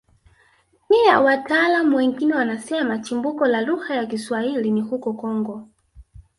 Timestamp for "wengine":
1.97-2.33